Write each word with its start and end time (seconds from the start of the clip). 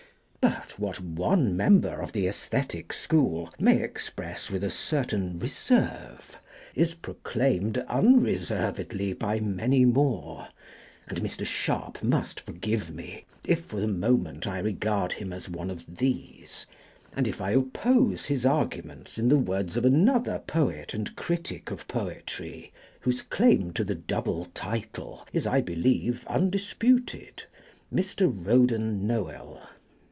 But 0.41 0.79
what 0.79 0.99
one 0.99 1.55
member 1.55 2.01
of 2.01 2.13
the 2.13 2.25
aesthetic 2.25 2.93
school 2.93 3.53
may 3.59 3.83
express 3.83 4.49
with 4.49 4.63
a 4.63 4.71
certain 4.71 5.37
reserve 5.37 6.35
is 6.73 6.95
proclaimed 6.95 7.77
unreservedly 7.87 9.13
by 9.13 9.39
many 9.39 9.85
more; 9.85 10.47
and 11.07 11.19
Mr. 11.19 11.45
Sharp 11.45 12.01
must 12.01 12.39
forgive 12.39 12.91
me, 12.91 13.25
if 13.45 13.65
for 13.65 13.79
the 13.79 13.87
moment 13.87 14.47
I 14.47 14.57
regard 14.57 15.13
him 15.13 15.31
as 15.31 15.47
one 15.47 15.69
of 15.69 15.97
these; 15.97 16.65
and 17.15 17.27
if 17.27 17.39
I 17.39 17.51
oppose 17.51 18.25
his 18.25 18.43
arguments 18.43 19.19
in 19.19 19.29
the 19.29 19.37
words 19.37 19.77
of 19.77 19.85
another 19.85 20.39
poet 20.39 20.95
and 20.95 21.15
critic 21.15 21.69
of 21.69 21.87
poetry, 21.87 22.73
whose 23.01 23.21
claim 23.21 23.73
to 23.73 23.83
the 23.83 23.95
double 23.95 24.45
title 24.55 25.27
is 25.33 25.45
I 25.45 25.61
believe 25.61 26.25
undisputed 26.25 27.43
Mr. 27.93 28.27
Roden 28.33 29.05
Noel. 29.05 29.67